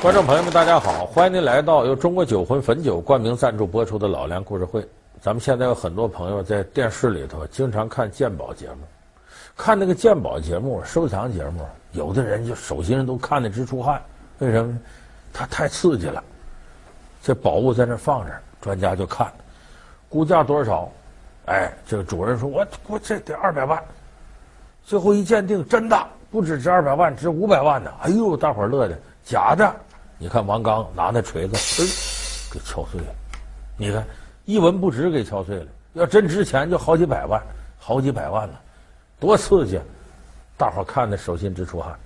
[0.00, 1.04] 观众朋友们，大家好！
[1.06, 4.80] 欢迎您来到由中国酒魂汾酒冠名赞助播出的《老梁故事会》。
[5.20, 8.78] 咱们现在有很多朋友在电视里头经常看鉴宝节目，
[9.56, 14.00] 看那个鉴宝节目、收藏节目，有的人就手心上都看得直出汗。
[14.38, 14.78] 为什么呢？
[15.32, 16.22] 它太刺激了。
[17.20, 19.26] 这宝物在那放着，专家就看，
[20.08, 20.88] 估价多少？
[21.46, 23.82] 哎，这个主人说：“我我这得二百万。”
[24.86, 27.90] 最后一鉴定，真的不止值二百万，值五百万呢！
[28.02, 29.74] 哎呦，大伙乐的，假的。
[30.18, 31.54] 你看王刚拿那锤子，
[32.52, 33.06] 给敲碎了。
[33.76, 34.04] 你看
[34.44, 35.66] 一文不值，给敲碎了。
[35.94, 37.40] 要真值钱，就好几百万，
[37.78, 38.60] 好几百万了，
[39.20, 39.80] 多刺激！
[40.56, 41.96] 大伙看的手心直出汗。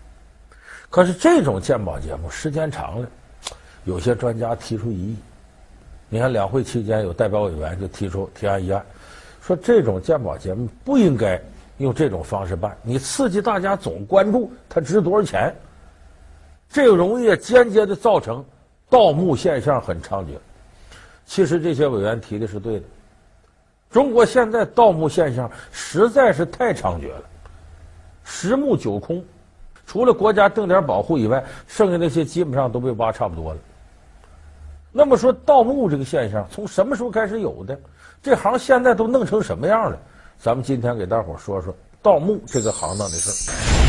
[0.91, 3.09] 可是这种鉴宝节目时间长了，
[3.85, 5.16] 有些专家提出异议。
[6.10, 8.85] 你看两会期间，有代表委员就提出提案议案，
[9.41, 11.41] 说这种鉴宝节目不应该
[11.79, 15.55] 用这种方式办，你刺激大家总关注它值多少钱。
[16.73, 18.43] 这个容易间接的造成
[18.89, 20.38] 盗墓现象很猖獗。
[21.27, 22.87] 其实这些委员提的是对的。
[23.91, 27.23] 中国现在盗墓现象实在是太猖獗了，
[28.24, 29.23] 十墓九空，
[29.87, 33.61] 除了国家定点保护以外，剩下那些基本上都被挖差不多了。
[34.91, 37.79] 那么说盗墓这个现象从什么时候开始有的？
[38.23, 39.99] 这行现在都弄成什么样了？
[40.39, 43.82] 咱们今天给大伙说说盗墓这个行当的事儿。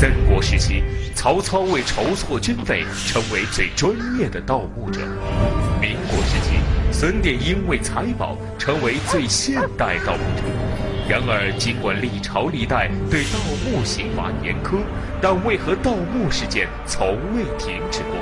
[0.00, 0.82] 三国时期，
[1.14, 5.02] 曹操为筹措军费，成为最专业的盗墓者；
[5.78, 6.56] 民国时期，
[6.90, 10.42] 孙殿英为财宝，成为最现代盗墓者。
[11.06, 14.78] 然而，尽管历朝历代对盗墓刑罚严苛，
[15.20, 17.06] 但为何盗墓事件从
[17.36, 18.16] 未停止过？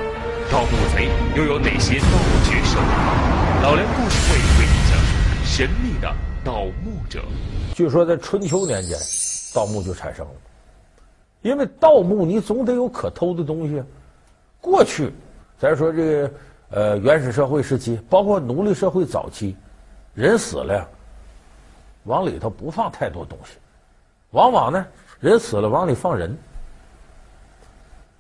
[0.51, 1.07] 盗墓贼
[1.37, 2.07] 又有哪些盗
[2.43, 3.63] 掘手法？
[3.63, 6.13] 老梁故事会为你讲神秘的
[6.43, 7.23] 盗墓者。
[7.73, 8.99] 据说在春秋年间，
[9.55, 10.33] 盗墓就产生了。
[11.43, 13.83] 因为盗墓，你总得有可偷的东西。
[14.61, 15.13] 过去，
[15.59, 16.31] 咱说这个
[16.71, 19.57] 呃原始社会时期，包括奴隶社会早期，
[20.15, 20.89] 人死了呀，
[22.05, 23.57] 往里头不放太多东西，
[24.31, 24.85] 往往呢，
[25.21, 26.37] 人死了往里放人。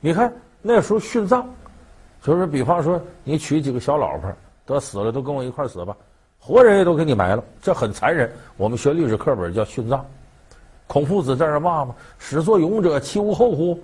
[0.00, 1.44] 你看那时候殉葬，
[2.22, 4.32] 就是比方说你娶几个小老婆，
[4.64, 5.96] 得死了都跟我一块死吧，
[6.38, 8.30] 活人也都给你埋了，这很残忍。
[8.56, 10.06] 我们学历史课本叫殉葬。
[10.88, 11.94] 孔夫子在那骂吗？
[12.18, 13.78] 始作俑者，其无后乎？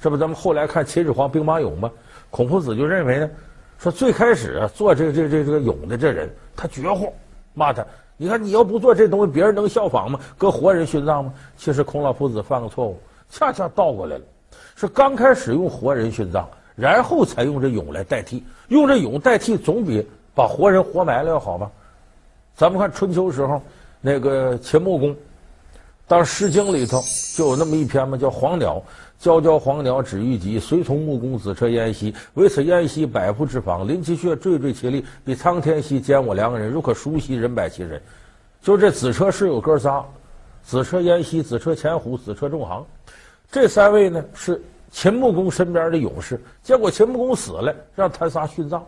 [0.00, 1.88] 这不咱们后来看秦始皇兵马俑吗？
[2.30, 3.30] 孔夫子就认为呢，
[3.78, 7.14] 说最开始啊做这个、这个、这个俑的这人他绝乎，
[7.54, 7.86] 骂他。
[8.16, 10.18] 你看你要不做这东西，别人能效仿吗？
[10.36, 11.32] 搁活人殉葬吗？
[11.56, 12.98] 其实孔老夫子犯个错误，
[13.30, 14.24] 恰恰倒过来了，
[14.74, 20.04] 是刚开始用活人殉葬，然后才用这俑来代替，用这俑代替总比
[20.34, 21.70] 把活人活埋了要好吧？
[22.56, 23.62] 咱们看春秋时候
[24.00, 25.14] 那个秦穆公。
[26.12, 27.02] 当《诗经》里头
[27.34, 28.84] 就有那么一篇嘛，叫《黄鸟》，
[29.26, 32.14] 皎皎黄鸟止于棘，随从穆公子车燕兮。
[32.34, 36.70] 为此燕兮，百步之妨，临其穴，惴惴其力，比苍天兮，兼我良人。
[36.70, 37.98] 如可熟悉，人百其身。
[38.60, 40.04] 就这子车是有哥仨，
[40.62, 42.84] 子车燕兮、子车前虎、子车仲行，
[43.50, 46.38] 这三位呢是秦穆公身边的勇士。
[46.62, 48.84] 结果秦穆公死了，让他仨殉葬，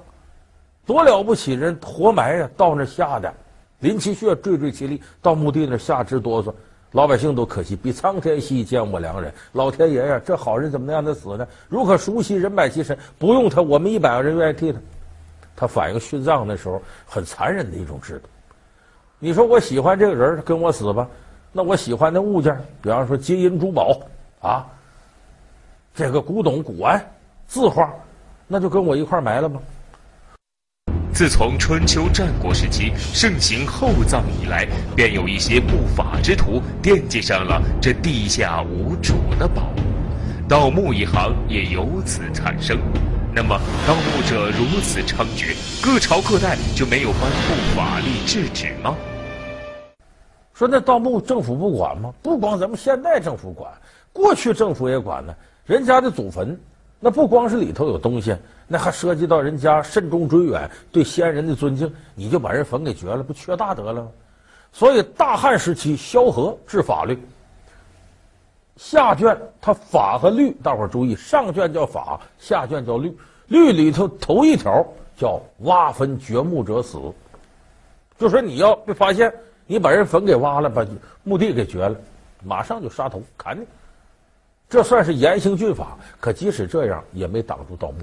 [0.85, 2.51] 多了不起人活埋呀！
[2.55, 3.33] 到那下的，
[3.79, 6.53] 临其穴，惴惴其力，到墓地那下直哆嗦。
[6.95, 9.35] 老百姓都可惜，比苍天惜见我良人。
[9.51, 11.45] 老天爷呀，这好人怎么能让他死呢？
[11.69, 12.97] 如可熟悉，人百其身。
[13.19, 14.79] 不用他，我们一百个人愿意替他。
[15.57, 18.29] 他反映殉葬的时候很残忍的一种制度。
[19.19, 21.09] 你说我喜欢这个人，跟我死吧。
[21.51, 24.01] 那我喜欢的物件，比方说金银珠宝
[24.41, 24.65] 啊，
[25.97, 27.05] 这个古董古玩、
[27.49, 27.93] 字画，
[28.47, 29.61] 那就跟我一块埋了吧。
[31.15, 34.67] 自从春秋战国时期盛行厚葬以来，
[34.97, 42.77] 便有一些不法之徒惦记上了这地下无主的宝物，盗墓一行也由此产生。
[43.33, 48.97] 那么，盗墓者如此猖獗，各朝各代就没有颁布法律制止吗？
[50.53, 52.13] 说那盗墓政府不管吗？
[52.25, 53.71] 不光咱们现代政府管，
[54.13, 55.33] 过去政府也管呢。
[55.65, 56.59] 人家的祖坟，
[56.99, 58.35] 那不光是里头有东西。
[58.67, 64.09] 那还涉及到人家慎终追远，对先人的尊敬，你就把人坟给掘了，不缺大德了吗？
[64.73, 67.17] 所以大汉时期萧何治法律，
[68.77, 73.17] 下卷他法和律，大伙儿注意，上卷叫法，下卷叫律。
[73.47, 74.85] 律里头头一条
[75.17, 76.99] 叫挖坟掘墓者死，
[78.19, 79.33] 就说你要被发现，
[79.67, 80.85] 你把人坟给挖了，把
[81.23, 81.95] 墓地给掘了，
[82.43, 83.67] 马上就杀头砍你。
[84.69, 87.99] 这算是严刑峻法，可即使这样，也没挡住盗墓。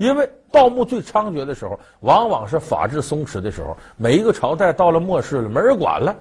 [0.00, 3.76] 因为盗墓最猖獗的时候，往往是法制松弛的时候。
[3.98, 6.16] 每一个朝代到了末世了，没人管了。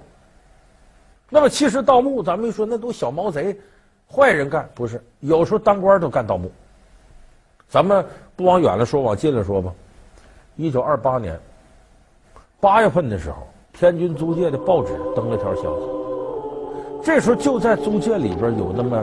[1.29, 3.57] 那么，其实盗墓，咱们一说那都小毛贼、
[4.13, 5.01] 坏人干，不是？
[5.21, 6.51] 有时候当官都干盗墓。
[7.69, 8.05] 咱们
[8.35, 9.73] 不往远了说，往近了说吧。
[10.57, 11.39] 一九二八年
[12.59, 15.85] 八月份的时候，天津租界的报纸登了条消息。
[17.01, 19.01] 这时候就在租界里边有那么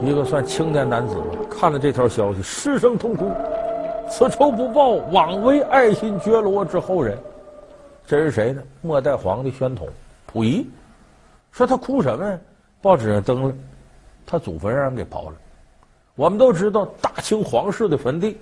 [0.00, 3.32] 一个算青年男子吧，看了这条消息，失声痛哭
[4.10, 7.18] ：“此仇不报，枉为爱新觉罗之后人。”
[8.06, 8.62] 这是谁呢？
[8.82, 9.88] 末代皇帝宣统，
[10.26, 10.66] 溥仪。
[11.50, 12.38] 说他哭什么呀？
[12.82, 13.54] 报纸上登了，
[14.26, 15.36] 他祖坟让人给刨了。
[16.16, 18.36] 我们都知道，大清皇室的坟地，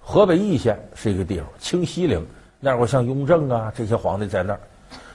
[0.00, 2.26] 河北易县是一个地方，清西陵
[2.58, 4.60] 那会儿像雍正啊这些皇帝在那儿，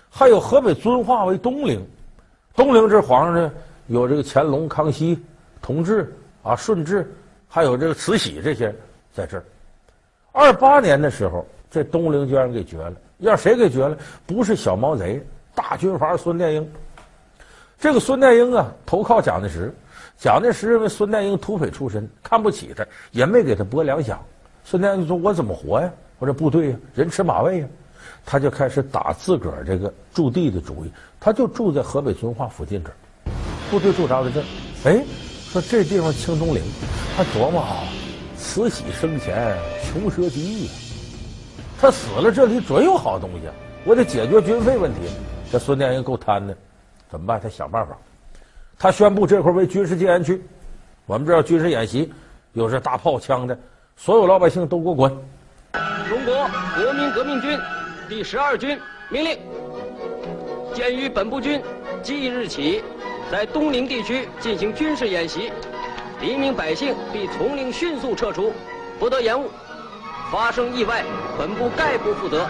[0.10, 1.86] 还有河北遵化为东陵，
[2.56, 3.52] 东陵这皇上呢
[3.88, 5.20] 有这个乾隆、康熙、
[5.62, 7.14] 同治啊、顺治，
[7.50, 8.74] 还有这个慈禧这些
[9.20, 9.44] 在这儿。
[10.32, 13.98] 二八年的时候，这东陵就让人给掘了，让谁给掘了？
[14.26, 15.22] 不是小毛贼。
[15.54, 16.72] 大军阀孙殿英，
[17.78, 19.74] 这个孙殿英啊，投靠蒋介石。
[20.18, 24.16] 蒋介石认为孙殿英土匪出身，看不起他，也没给他拨粮饷。
[24.64, 25.92] 孙殿英说：“我怎么活呀？
[26.18, 27.68] 我这部队呀，人吃马喂呀。”
[28.26, 30.92] 他就开始打自个儿这个驻地的主意。
[31.20, 32.96] 他就住在河北遵化附近这儿，
[33.70, 34.44] 部队驻扎在这儿。
[34.86, 35.04] 哎，
[35.52, 36.64] 说这地方清东陵，
[37.18, 37.84] 他琢磨啊，
[38.50, 40.68] 慈禧生前穷奢极欲，
[41.80, 43.48] 他死了这里准有好东西，
[43.86, 45.02] 我得解决军费问题。
[45.52, 46.58] 这孙殿英够贪的，
[47.12, 47.40] 怎么办？
[47.40, 47.96] 他想办法。
[48.80, 50.44] 他宣布这块为军事戒烟区。
[51.06, 52.12] 我们这要军事演习，
[52.54, 53.56] 有这大炮枪的，
[53.96, 55.16] 所有老百姓都给我滚！
[56.10, 57.56] 中国国民革命军
[58.10, 58.80] 第十二军
[59.10, 59.38] 命令：
[60.74, 61.62] 鉴于本部军
[62.02, 62.84] 即日起
[63.32, 65.52] 在东陵地区进行军事演习，
[66.22, 68.52] 黎民百姓必从令迅速撤出，
[69.00, 69.50] 不得延误。
[70.32, 71.04] 发生意外，
[71.38, 72.48] 本部概不负责。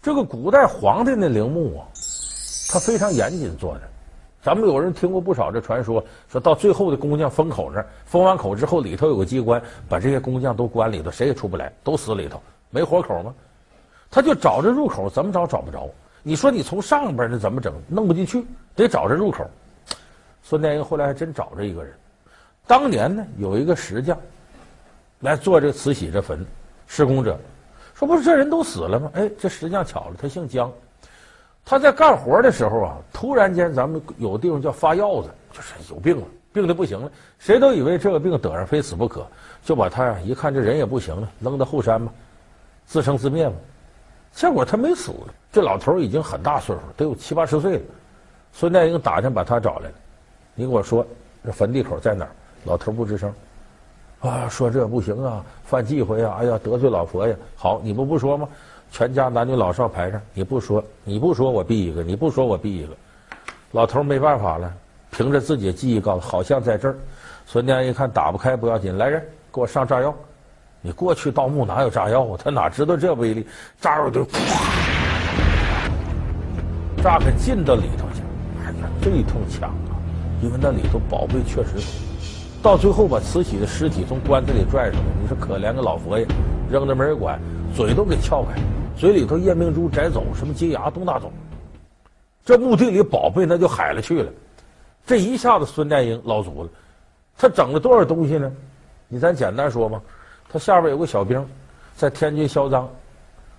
[0.00, 1.84] 这个古代皇帝的陵墓啊，
[2.70, 3.80] 他非常严谨做的。
[4.42, 12.40] 咱们有人听过不少这传说，说到最后的工匠封口那儿，封完口之后里头有个机关，把这些工匠都关里头，谁也出不来，都死里头，
[12.70, 13.34] 没活口吗？
[14.10, 15.88] 他就找着入口，怎么找找不着。
[16.22, 17.74] 你说你从上边那怎么整？
[17.88, 19.44] 弄不进去，得找着入口。
[20.42, 21.92] 孙殿英后来还真找着一个人，
[22.66, 24.16] 当年呢有一个石匠
[25.20, 26.46] 来做这慈禧这坟
[26.86, 27.38] 施工者。
[27.94, 29.10] 说不是这人都死了吗？
[29.14, 30.72] 哎，这石匠巧了，他姓姜，
[31.68, 39.26] 他在干活的时候啊，突然间咱们有地方叫发药子，就是有病了，病的不行了，谁都以为这个病得上非死不可，
[39.62, 42.10] 就把他呀一看这人也不行了，扔到后山吧，
[42.86, 43.54] 自生自灭吧。
[44.32, 45.12] 结果他没死，
[45.52, 47.82] 这老头已经很大岁数，得有七八十岁了。
[48.50, 49.94] 孙殿英打听把他找来了，
[50.54, 51.06] 你给我说
[51.44, 52.30] 这坟地口在哪儿？
[52.64, 53.30] 老头不吱声。
[54.20, 56.34] 啊，说这不行啊，犯忌讳呀！
[56.40, 57.36] 哎呀，得罪老佛爷。
[57.54, 58.48] 好，你不不说吗？
[58.90, 62.96] 全家男女老少排上，你不说，你不说我毙一个，你不说我毙一个。
[63.72, 64.72] 老头没办法了，
[65.10, 66.96] 凭着自己的记忆告诉，好像在这儿。
[67.46, 70.14] 孙殿英一看打不开，不要紧，来人，给我上炸药。
[70.80, 72.38] 你过去盗墓哪有炸药啊？
[72.42, 73.46] 他哪知道这威力？
[73.80, 74.24] 炸药就，
[77.02, 78.22] 炸开进到里头去。
[78.64, 79.96] 哎呀，这一通抢啊！
[80.42, 81.82] 因为那里头宝贝确实多。
[82.60, 86.26] 到最后把慈禧的尸体从棺材里拽出来，你说可怜个老佛爷，
[86.70, 87.38] 扔那没人管，
[87.74, 88.60] 嘴都给撬开，
[88.96, 91.32] 嘴里头夜明珠摘走，什么金牙都拿走。
[92.44, 94.32] 这墓地里宝贝那就海了去了，
[95.06, 96.68] 这一下子孙殿英捞足了。
[97.36, 98.50] 他整了多少东西呢？
[99.06, 100.00] 你咱简单说吧，
[100.48, 101.46] 他下边有个小兵，
[101.94, 102.88] 在天津销赃，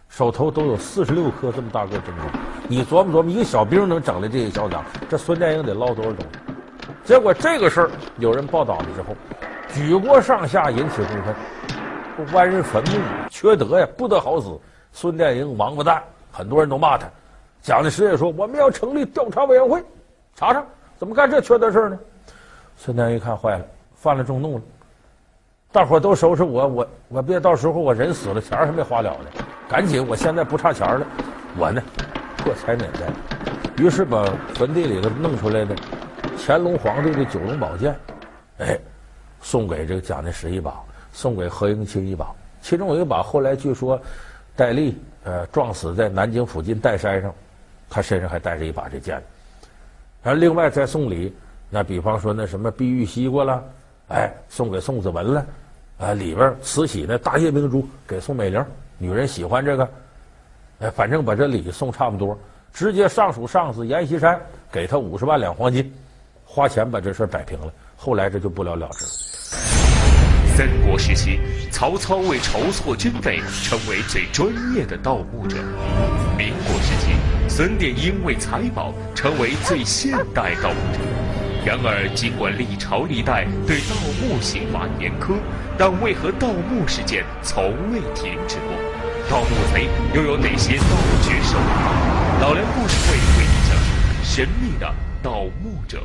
[0.10, 2.22] 手头都有四十六颗这么大个珍珠。
[2.68, 6.54] 你琢磨琢磨，一个小兵能整来这些销臧，这孙殿英得捞多少东西？
[7.06, 9.16] 结果这个事儿有人报道了之后，
[9.74, 11.36] 举国上下引起公愤，
[12.26, 13.00] 剜人坟墓，
[13.30, 14.58] 缺德呀，不得好死！
[14.92, 17.08] 孙殿英王八蛋，很多人都骂他。
[17.62, 19.84] 蒋介石也说，我们要成立调查委员会，
[20.36, 20.64] 查查
[20.98, 22.00] 怎么干这缺德事呢？
[22.78, 24.64] 孙殿英一看坏了，犯了众怒了，
[25.72, 31.06] 大伙都收拾我，我我别到时候我人死了，钱还没花了呢，赶紧，我现在不差钱了，
[31.58, 31.82] 我呢
[32.38, 33.00] 破财免灾，
[33.78, 34.24] 于是把
[34.56, 35.76] 坟地里头弄出来的。
[36.42, 37.94] 乾隆皇帝的九龙宝剑，
[38.60, 38.80] 哎，
[39.42, 42.32] 送给这个蒋介石一把，送给何应钦一把。
[42.62, 44.00] 其中有一把，后来据说
[44.56, 47.34] 戴笠呃撞死在南京附近岱山上，
[47.89, 49.16] 他身上还带着一把这剑。
[50.22, 51.34] 然后另外再送礼，
[51.70, 53.63] 那比方说那什么碧玉西瓜了，
[54.10, 55.46] 哎，送给宋子文了，
[55.98, 58.63] 啊里边慈禧那大夜明珠给宋美龄，
[58.98, 59.89] 女人喜欢这个，
[60.80, 62.38] 哎，反正把这礼送差不多，
[62.74, 64.39] 直接上书上司阎锡山
[64.70, 65.94] 给他五十万两黄金。
[66.44, 69.88] 花钱把这事摆平了，后来这就不了了之了。
[70.60, 71.39] 三国时期，
[71.72, 75.56] 曹操为筹措军费，成为最专业的盗墓者；
[76.38, 77.16] 民国时期，
[77.48, 81.00] 孙殿英为财宝，成为最现代盗墓者。
[81.66, 85.36] 然而，尽管历朝历代对盗墓刑罚严苛，
[85.78, 88.75] 但为何盗墓事件从未停止过？
[89.30, 90.84] 盗墓贼又有哪些盗
[91.24, 92.42] 绝手法？
[92.42, 93.86] 老梁故事会为你讲述
[94.25, 96.04] 神秘的盗墓者。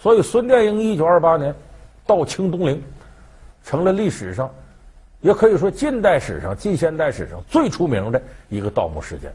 [0.00, 1.52] 所以，孙殿英一九二八年
[2.06, 2.80] 盗清东陵，
[3.64, 4.48] 成了历史上，
[5.20, 9.34] 也可以说近代史上、近现代史上最出名的一个盗墓事件。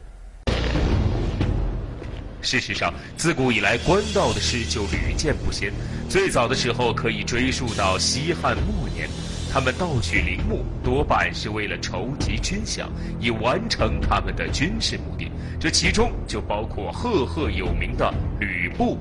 [2.40, 5.70] 事实上，自古以来，官盗的事就屡见不鲜。
[6.08, 9.06] 最早的时候，可以追溯到西汉末年，
[9.52, 12.86] 他们盗取陵墓多半是为了筹集军饷，
[13.20, 15.30] 以完成他们的军事目的。
[15.60, 18.96] 这其中就包括赫赫有名的吕布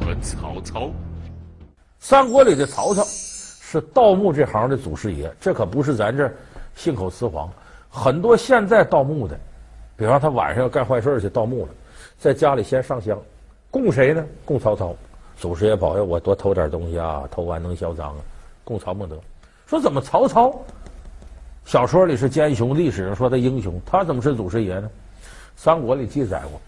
[0.00, 0.92] 和曹操。
[2.00, 6.30] 三国里的曹操是盗墓这行的祖师爷，这可不是咱这
[6.74, 7.50] 信口雌黄。
[7.90, 9.38] 很多现在盗墓的，
[9.96, 11.72] 比方他晚上要干坏事去盗墓了。
[12.18, 13.18] 在家里先上香，
[13.70, 14.24] 供谁呢？
[14.44, 14.94] 供曹操，
[15.36, 18.20] 祖师爷保佑我多偷点东西啊，偷完能销赃啊。
[18.64, 19.16] 供曹孟德，
[19.66, 20.54] 说怎么曹操
[21.64, 24.90] 小说里是奸雄，历史上说他英雄，他怎么是祖师爷呢？
[25.56, 26.60] 三国里记载过，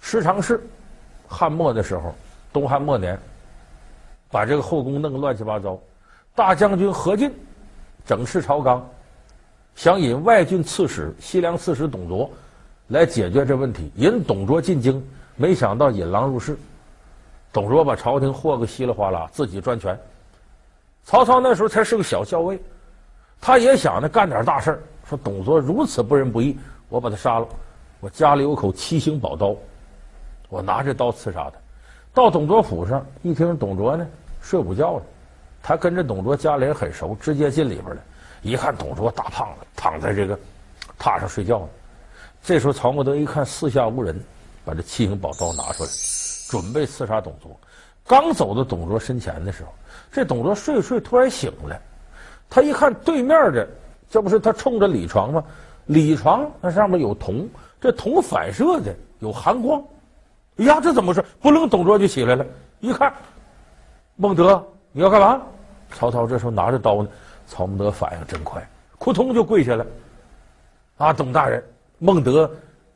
[0.00, 0.60] 十常侍
[1.26, 2.14] 汉末的时候，
[2.52, 3.18] 东汉末年，
[4.30, 5.78] 把这个后宫弄个乱七八糟，
[6.34, 7.32] 大将军何进
[8.06, 8.88] 整饬朝纲，
[9.74, 12.30] 想引外郡刺史西凉刺史董卓。
[12.88, 15.00] 来解决这问题，引董卓进京，
[15.36, 16.58] 没想到引狼入室，
[17.52, 19.96] 董卓把朝廷祸个稀里哗啦，自己专权。
[21.04, 22.60] 曹操那时候才是个小校尉，
[23.40, 26.58] 他也想着干点大事，说董卓如此不仁不义，
[26.88, 27.46] 我把他杀了。
[28.00, 29.54] 我家里有口七星宝刀，
[30.48, 31.52] 我拿着刀刺杀他。
[32.12, 34.04] 到董卓府上，一听董卓呢
[34.40, 35.02] 睡午觉了，
[35.62, 38.02] 他跟着董卓家里人很熟，直接进里边了。
[38.42, 40.38] 一看董卓大胖子躺在这个
[40.98, 41.68] 榻上睡觉呢。
[42.42, 44.18] 这时候，曹孟德一看四下无人，
[44.64, 45.90] 把这七星宝刀拿出来，
[46.48, 47.50] 准备刺杀董卓。
[48.06, 49.72] 刚走到董卓身前的时候，
[50.10, 51.78] 这董卓睡睡突然醒了。
[52.48, 53.68] 他一看对面的，
[54.08, 55.44] 这不是他冲着李床吗？
[55.86, 57.48] 李床那上面有铜，
[57.80, 59.82] 这铜反射的有寒光。
[60.56, 61.24] 哎呀，这怎么回事？
[61.40, 62.44] 不楞，董卓就起来了。
[62.80, 63.12] 一看，
[64.20, 64.62] 孟德，
[64.92, 65.40] 你要干嘛？
[65.94, 67.08] 曹操这时候拿着刀呢。
[67.46, 68.62] 曹孟德反应真快，
[68.98, 69.86] 扑通就跪下了。
[70.98, 71.64] 啊，董大人。
[71.98, 72.48] 孟德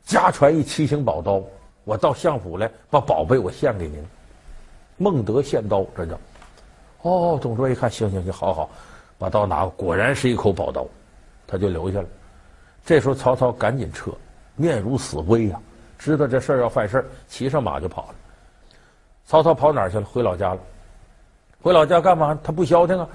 [0.03, 1.41] 家传一七星宝刀，
[1.83, 4.05] 我到相府来把宝贝我献给您。
[4.97, 6.15] 孟德献刀，这叫。
[7.01, 8.69] 哦，董卓一看，行行行，好好，
[9.17, 10.85] 把刀拿过，果然是一口宝刀，
[11.47, 12.07] 他就留下了。
[12.85, 14.11] 这时候曹操赶紧撤，
[14.55, 15.59] 面如死灰呀，
[15.97, 18.15] 知道这事儿要犯事儿，骑上马就跑了。
[19.25, 20.05] 曹操跑哪儿去了？
[20.05, 20.59] 回老家了。
[21.65, 22.37] 回老家干嘛？
[22.43, 23.07] 他不消停啊，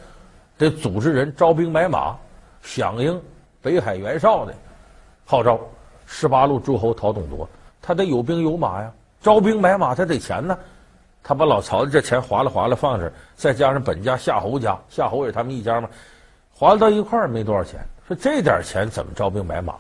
[0.59, 2.17] 得组织人招兵买马，
[2.63, 3.23] 响应
[3.63, 4.53] 北海袁绍的
[5.25, 5.57] 号召。
[6.05, 7.49] 十八路诸侯讨董卓，
[7.81, 8.93] 他得有兵有马呀，
[9.23, 10.59] 招兵买马他得钱呢。
[11.23, 15.89] 他把老曹的这钱划拉划拉放这儿，再加上本家夏侯家，夏侯也他们一家嘛，
[16.53, 17.79] 划到一块儿没多少钱。
[18.09, 19.77] 说这点钱怎么招兵买马？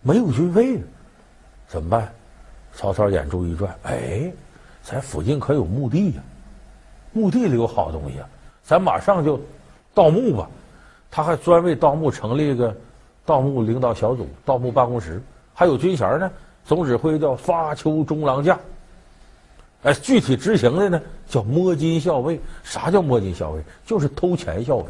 [0.00, 0.82] 没有军费啊，
[1.68, 2.10] 怎么办？
[2.72, 4.32] 曹操眼珠一转，哎，
[4.82, 6.22] 咱附近可有墓地呀，
[7.12, 8.28] 墓地里有好东西啊，
[8.62, 9.40] 咱马上就
[9.94, 10.48] 盗墓吧。
[11.10, 12.74] 他还专为盗墓成立一个
[13.26, 15.20] 盗墓领导小组、盗墓办公室。
[15.52, 16.30] 还有军衔呢，
[16.64, 18.58] 总指挥叫发丘中郎将。
[19.82, 22.38] 哎，具体执行的呢叫摸金校尉。
[22.62, 23.62] 啥叫摸金校尉？
[23.84, 24.84] 就是偷钱校尉。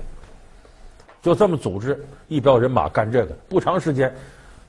[1.23, 1.99] 就这么组织
[2.29, 4.15] 一标人马干这个，不长时间，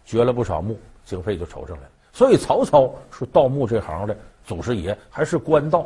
[0.05, 1.89] 掘了不少墓，经费就筹上来了。
[2.13, 4.15] 所以曹操是盗墓这行的
[4.45, 5.85] 祖师爷，还是官盗。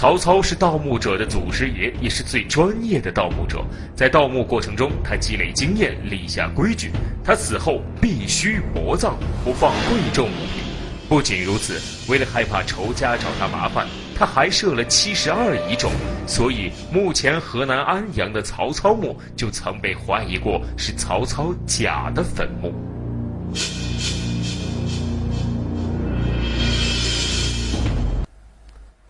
[0.00, 3.62] 曹操是盗墓者的祖师爷，也是最专业的盗墓者。
[3.94, 6.90] 在盗墓过程中，他积累经验，立下规矩。
[7.22, 10.64] 他死后必须薄葬，不放贵重物品。
[11.06, 11.78] 不仅如此，
[12.10, 15.92] 为了害怕仇家找他麻烦，他还设了七十二疑冢。
[16.26, 22.72] 所以，目前河南安阳的曹操墓就曾被怀疑过是曹操假的坟墓。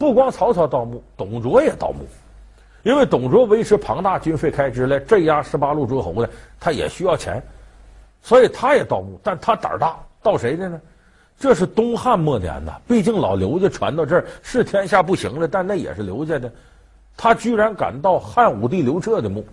[0.00, 2.06] 不光曹操盗墓，董卓也盗墓，
[2.84, 6.28] 因为董卓维持庞大军费开支来镇压十八路诸侯呢，
[6.58, 7.42] 他也需要钱，
[8.22, 10.80] 所以他也盗墓，但他胆儿大，盗谁的呢？
[11.38, 16.50] 这是东汉末年呐，毕竟老刘家传到这儿是天下不行了，但那也是刘家的，
[17.14, 19.44] 他居然敢盗汉武帝刘彻的墓，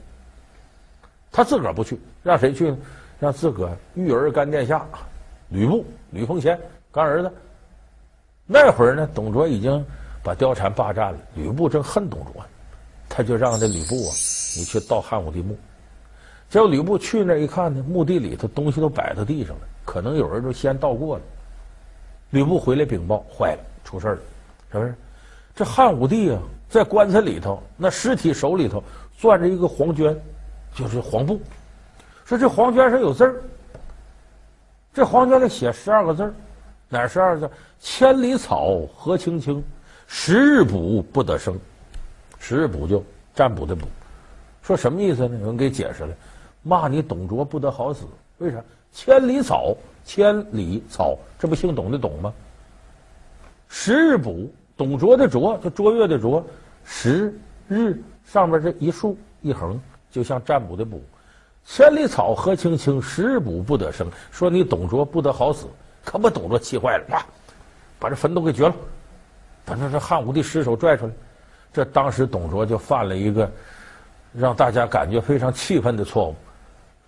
[1.29, 2.77] 他自个儿不去，让谁去呢？
[3.19, 4.85] 让自个儿育儿干殿下
[5.49, 6.57] 吕布、吕奉先
[6.89, 7.29] 干儿子。
[8.45, 9.85] 那会儿呢，董卓已经。
[10.27, 12.43] 把貂蝉霸占了，吕布正恨董卓，
[13.07, 14.11] 他就让这吕布啊，
[14.57, 15.57] 你去盗汉武帝墓。
[16.49, 21.23] 结果吕布去那一看呢，墓地里头东西都摆到地上了，可能有人就先盗过了。
[22.31, 24.17] 吕布回来禀报，坏了，出事了，
[24.69, 24.93] 是不是？
[25.55, 28.83] 这汉武帝啊，在棺材里头，那尸体手里头
[29.17, 30.13] 攥着一个黄绢，
[30.75, 31.39] 就是黄布。
[32.25, 33.41] 说这黄绢上有字儿，
[34.93, 36.33] 这黄绢里写十二个字儿，
[36.89, 37.53] 哪十二个字？
[37.79, 39.63] 千里草何青青，
[40.07, 41.59] 十日卜不得生。
[42.39, 43.03] 十日卜就
[43.35, 43.85] 占卜的卜，
[44.63, 45.37] 说什么意思呢？
[45.39, 46.15] 有人给解释了，
[46.63, 48.05] 骂你董卓不得好死。
[48.37, 48.63] 为啥？
[48.93, 52.33] 千里草，千里草，这不姓董的董吗？
[53.67, 56.43] 十日卜，董卓的卓，就卓越的卓，
[56.85, 57.37] 十
[57.67, 61.01] 日上面这一竖一横，就像占卜的卜。
[61.65, 64.09] 千里草何青青，十日卜不得生。
[64.31, 65.67] 说你董卓不得好死，
[66.05, 67.25] 可把董卓气坏了，哇，
[67.99, 68.75] 把这坟都给掘了，
[69.67, 71.11] 把这这汉武帝尸首拽出来。
[71.73, 73.51] 这当时董卓就犯了一个
[74.33, 76.35] 让大家感觉非常气愤的错误。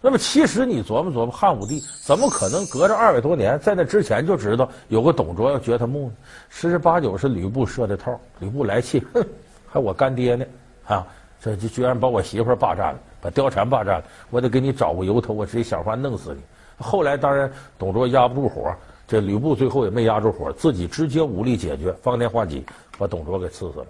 [0.02, 6.14] 那么其实你琢磨琢磨，汉武帝怎么可能隔着二百多年，在那之前就知道有个董卓要掘他墓呢？
[6.50, 8.20] 十之八九是吕布设的套。
[8.40, 9.26] 吕布来气，哼，
[9.68, 10.46] 还我干爹呢，
[10.86, 11.08] 啊，
[11.42, 16.42] 这就居然把我媳妇霸占了，把貂蝉霸占了，我得给你找个由头，我直接想法弄死你。
[16.78, 18.74] 后来当然董卓压不住火，
[19.10, 22.64] 这吕布最后也没压住火，自己直接武力解决，方天画戟
[22.96, 23.86] 把董卓给刺死了。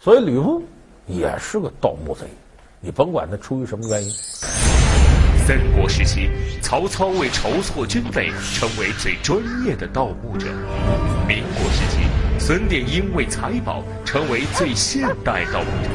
[0.00, 0.60] 所以吕布
[1.06, 2.26] 也是个盗墓贼，
[2.80, 4.10] 你甭管他出于什么原因。
[5.46, 10.48] 三国时期，曹操为筹措军费，成为最专业的盗墓者；
[11.28, 12.00] 民国时期，
[12.40, 15.90] 孙殿英为财宝，成为最现代盗墓者。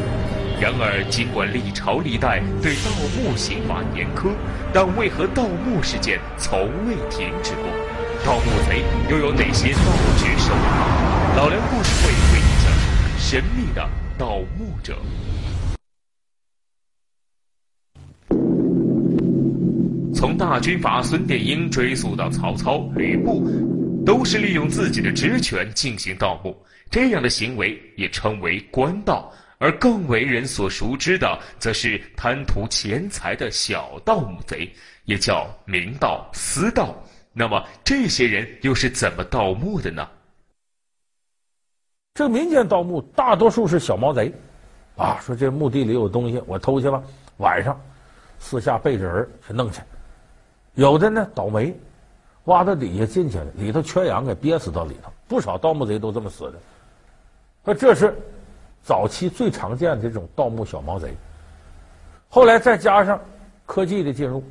[0.62, 4.30] 然而，尽管历朝历代对盗墓刑法严苛，
[4.72, 7.93] 但为何盗墓事件从未停止过？
[8.26, 9.80] 盗墓贼又有哪些盗
[10.18, 11.36] 掘手法？
[11.36, 13.20] 老梁故事会为你讲述。
[13.20, 13.86] 神秘的
[14.18, 14.98] 盗墓者。
[20.16, 23.46] 从大军阀孙殿英追溯到曹操、吕布，
[24.06, 26.56] 都是利用自己的职权进行盗墓。
[26.90, 34.72] 这样的行为也称为官盗，而更为人所熟知的，则是贪图钱财的小盗墓贼，
[35.04, 36.96] 也叫明盗、私盗。
[37.34, 40.08] 那么，这些人又是怎么盗墓的呢？
[42.14, 44.32] 这民间盗墓大多数是小毛贼，
[44.98, 47.02] 啊，说这墓地里有东西，我偷去吧。
[47.38, 47.76] 晚上
[48.38, 49.82] 私下背着人去弄去。
[50.76, 51.76] 有的呢倒霉，
[52.44, 55.12] 挖到底下进去了，里头缺氧给憋死到里头。
[55.28, 56.54] 不少盗墓贼都这么死的。
[57.64, 58.16] 那这是
[58.84, 61.16] 早期最常见的这种盗墓小毛贼。
[62.30, 63.20] 后来再加上
[63.66, 64.44] 科技的进入，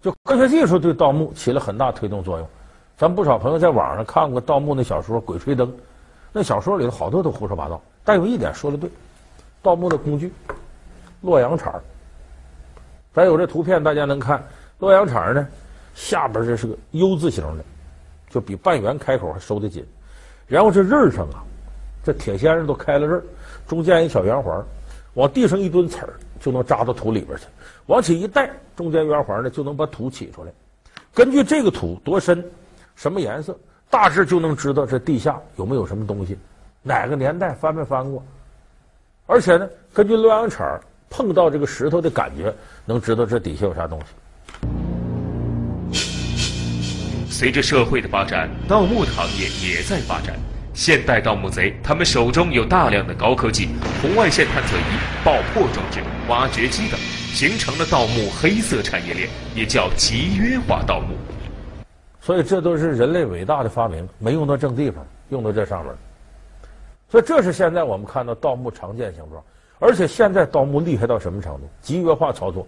[0.00, 2.48] 就科学技术对盗墓起了很大推动作用。
[2.96, 5.68] 咱不少朋友在网上看过盗墓那小说《鬼吹灯》。
[6.32, 8.90] 那小说里头好多都胡说八道，但有一点说的对，
[9.62, 10.32] 盗墓的工具，
[11.20, 11.82] 洛阳铲儿。
[13.14, 14.44] 咱有这图片，大家能看
[14.78, 15.46] 洛阳铲儿呢？
[15.94, 17.64] 下边这是个 U 字形的，
[18.30, 19.84] 就比半圆开口还收得紧。
[20.46, 21.42] 然后这刃上啊，
[22.04, 23.20] 这铁先生都开了刃，
[23.66, 24.62] 中间一小圆环，
[25.14, 27.44] 往地上一蹲，齿儿就能扎到土里边去。
[27.86, 30.52] 往起一带，中间圆环呢就能把土起出来。
[31.12, 32.44] 根据这个土多深，
[32.94, 33.58] 什么颜色？
[33.90, 36.36] 大致就能知道这地下有没有什么东西，
[36.82, 38.22] 哪个年代翻没翻过，
[39.26, 44.06] 而且呢，根据洛阳铲碰到这个石头的感觉，能知道这底下有啥东西。
[47.30, 50.38] 随着社会的发展，盗墓的行业也在发展。
[50.78, 56.96] 现代盗墓贼他们手中有大量的高科技，红外线探测仪、爆破装置、挖掘机等，
[57.34, 61.16] 形成了盗墓黑色产业链，也叫集约化盗墓。
[62.20, 65.92] 所以这都是人类伟大的发明，没用到正地方，用到这上面。
[67.10, 69.42] 所以这是现在我们看到盗墓常见形状，
[69.80, 71.68] 而且现在盗墓厉害到什么程度？
[71.82, 72.64] 集约化操作，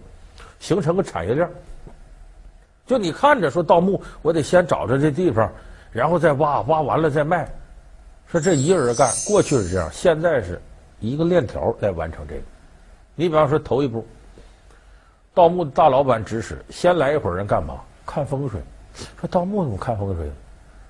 [0.59, 1.49] 形成个产业链。
[2.85, 5.49] 就你看着说盗墓，我得先找着这地方，
[5.93, 7.49] 然后再挖，挖完了再卖。
[8.31, 10.61] 说这一个人干，过去是这样，现在是
[11.01, 12.41] 一个链条来完成这个。
[13.13, 14.07] 你比方说头一步，
[15.33, 17.81] 盗墓的大老板指使，先来一伙人干嘛？
[18.05, 18.61] 看风水。
[19.19, 20.31] 说盗墓怎么看风水？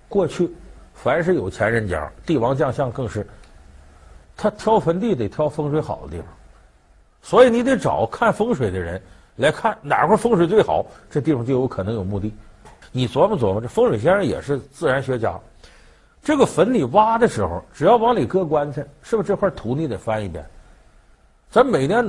[0.08, 0.52] 过去，
[0.94, 3.26] 凡是有钱人家，帝王将相更是，
[4.38, 6.28] 他挑坟地得挑风水好的地方，
[7.24, 9.02] 所以你得找看风水的人
[9.38, 12.32] 来看哪块风水最好，这地方就有可能有墓地。
[12.92, 15.40] 你琢磨琢磨，这风水先生也是自然学家。
[16.24, 20.46] 这个坟里挖的时候，只要往里搁棺材，是不是这块土你得翻一遍？
[21.50, 22.06] 咱每年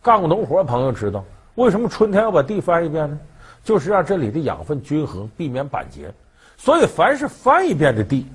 [0.00, 3.18] 干过农活的朋友知道，为什么春天要把地翻一遍呢？
[3.62, 6.12] 就是让这里的养分均衡，避免板结。
[6.56, 8.26] 所以，凡是翻一遍的地，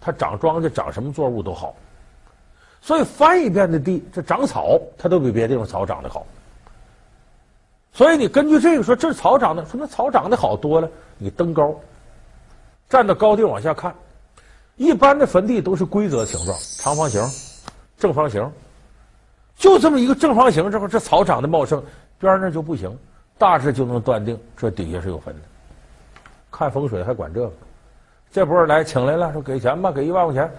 [0.00, 1.74] 它长庄稼、长什么作物都好。
[2.82, 6.26] 所以翻一遍的地，这长草它都比别的地方草长得好。
[7.92, 11.74] 所以你根据这个说，这草长得说那草长得好多了，你登高，
[12.90, 13.94] 站到高地往下看，
[14.76, 17.22] 一般的坟地都是规则形状，长方形、
[17.96, 18.50] 正方形，
[19.56, 21.82] 就这么一个正方形之后，这草长得茂盛，
[22.18, 22.96] 边上那就不行，
[23.38, 25.40] 大致就能断定这底下是有坟的。
[26.50, 27.52] 看风水还管这个？
[28.32, 30.50] 这波人来请来了，说给钱吧，给一万块钱，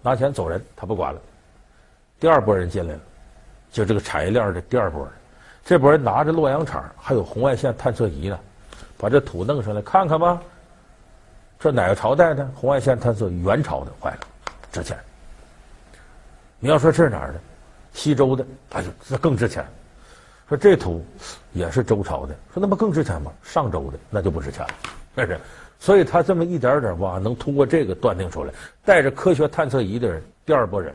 [0.00, 1.20] 拿钱走人，他不管了。
[2.20, 3.00] 第二波人进来了，
[3.72, 5.10] 就这个产业链的第二波人。
[5.64, 8.38] 这波人拿着洛阳铲，还有红外线探测仪呢，
[8.96, 10.40] 把这土弄上来看看吧。
[11.58, 13.28] 这哪个朝代的红外线探测？
[13.28, 14.20] 元朝的，坏了，
[14.70, 14.96] 值钱。
[16.58, 17.40] 你要说这是哪儿的？
[17.92, 19.66] 西周的，哎呦，这更值钱。
[20.48, 21.04] 说这土
[21.52, 23.32] 也是周朝的，说那不更值钱吗？
[23.42, 24.74] 上周的，那就不值钱了，
[25.16, 25.40] 是不是？
[25.78, 28.52] 所以他这么一点点挖，能通过这个断定出来。
[28.84, 30.94] 带着科学探测仪的人，第二波人，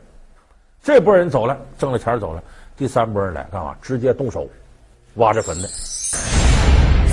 [0.82, 2.42] 这波人走了，挣了钱走了。
[2.76, 3.76] 第三波人来干嘛？
[3.82, 4.48] 直接动手
[5.14, 5.68] 挖着坟的。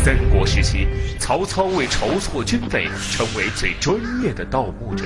[0.09, 0.87] 三国时期，
[1.19, 5.05] 曹操为筹措军费，成为最专业的盗墓者。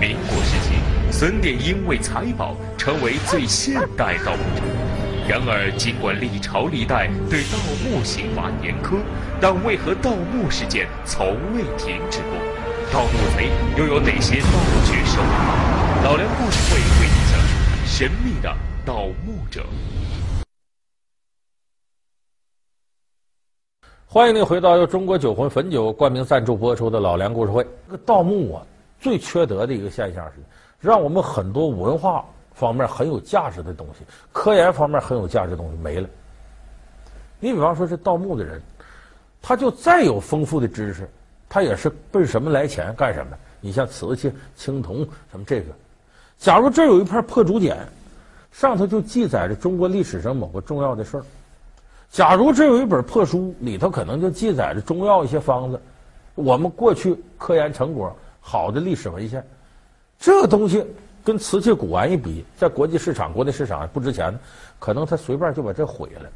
[0.00, 0.80] 民国时期，
[1.12, 4.62] 孙殿英为财宝，成为最现代盗墓者。
[5.28, 8.96] 然而，尽管历朝历代对盗墓刑罚严苛，
[9.42, 12.40] 但为何盗墓事件从未停止过？
[12.90, 14.48] 盗墓贼又有哪些盗
[14.86, 16.02] 掘手法？
[16.02, 17.52] 老梁故事会为你讲述
[17.84, 18.50] 神秘的
[18.86, 19.66] 盗墓者。
[24.14, 27.66] 欢迎您回到由中国酒魂汾酒冠名赞助播出的老梁故事会。
[27.84, 28.62] 这个盗墓啊，
[29.00, 30.34] 最缺德的一个现象是，
[30.78, 32.24] 让我们很多文化。
[32.52, 36.08] 方面很有价值的东西，科研方面很有价值的东西没了。
[37.40, 38.62] 你比方说，这盗墓的人，
[39.42, 41.10] 他就再有丰富的知识，
[41.48, 43.36] 他也是奔什么来钱干什么？
[43.60, 44.98] 你像瓷器、青铜
[45.28, 45.72] 什么这个，
[46.38, 47.76] 假如这有一片破竹简，
[48.52, 51.22] 上头就记载着中国历史上某个重要的事儿；
[52.14, 55.80] 假如这有一本破书，里头可能就记载着中药一些方子，
[56.36, 59.44] 我们过去科研成果好的历史文献，
[60.16, 60.86] 这东西。
[61.24, 64.38] 跟瓷器古玩一比，在国际市场、国内市场不值钱，
[64.78, 66.30] 可能他随便就把这毁了，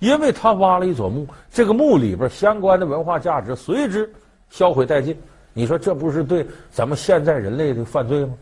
[0.00, 4.10] 因为他挖了一座墓，这个墓里边相关的文化价值随之
[4.48, 5.16] 销毁殆尽。
[5.52, 8.34] 你说这不是对咱们现在人类的犯罪吗？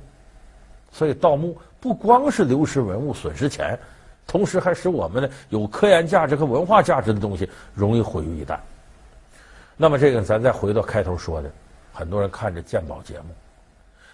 [0.91, 3.79] 所以盗墓不光是流失文物、损失钱，
[4.29, 8.59] 同时还使我们的有科研价值和文化价值的东西容易毁于一旦。
[9.75, 11.51] 那么这个咱再回到开头说的，
[11.95, 13.25] 很多人看着鉴宝节目。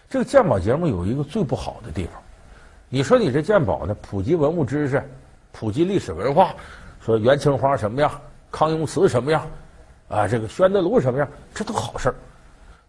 [0.09, 2.13] 这个鉴宝节目有一个最不好的地方，
[2.89, 5.03] 你说你这鉴宝呢，普及文物知识，
[5.51, 6.55] 普及历史文化，
[7.01, 8.09] 说元青花什么样，
[8.53, 9.45] 康雍瓷什么样，
[10.09, 12.15] 啊，这个宣德炉什么样，这都好事儿。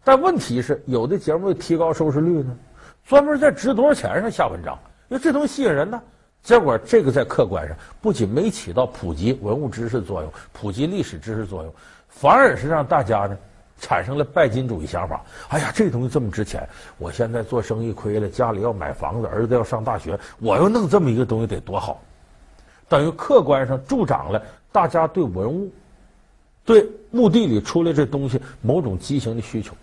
[0.03, 2.55] 但问题是，有的节目提高收视率呢，
[3.03, 5.99] 专门在值多少钱上下文章，因为这东西吸引人呢。
[6.45, 11.73] 结果这个在客观上不仅没起到普及文物知识的作用，普及历史知识作用，
[12.07, 13.37] 反而是让大家呢。
[13.77, 15.21] 产生了拜金主义想法。
[15.49, 16.65] 哎呀，这东西这么值钱，
[16.97, 22.01] 我现在做生意亏了，家里要买房子，儿子要上大学，我要弄这么一个东西得多好。
[22.87, 25.69] 等于客观上助长了大家对文物、
[26.63, 29.73] 对墓地里出来这东西某种畸形的需求。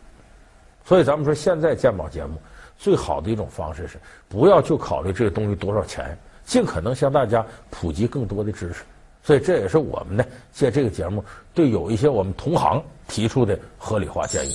[0.87, 2.41] 所以咱们说，现在鉴宝节目
[2.79, 8.85] 最好的一种方式是，不要就考虑这个东西多少钱，尽可能向大家普及更多的知识。
[9.23, 11.25] 所以这也是我们呢，借这个节目
[11.55, 14.53] 对有一些我们同行提出的合理化建议。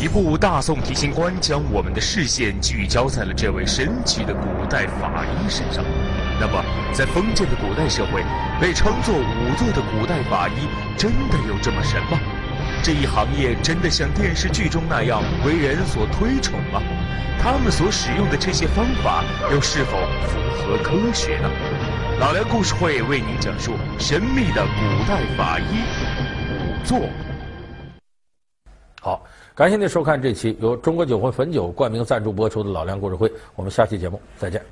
[0.00, 5.84] 一部大宋提刑官将我们的视线聚焦在了这位神奇的古代法医身上。
[6.40, 8.24] 那么，在封建的古代社会，
[8.60, 12.18] 被称作仵作的古代法医真的有这么神吗？
[12.82, 16.82] 这一行业真的像电视剧中那样为人所推崇吗？
[17.42, 19.96] 他们所使用的这些方法又是否
[20.28, 21.50] 符合科学呢？
[22.18, 25.82] 老梁故事会为您讲述神秘的古代法医
[26.84, 27.00] 仵作。
[29.00, 34.62] 好，感谢您收看这期由中国酒魂汾酒冠名赞助播出的老梁故事会，我们下期节目再见。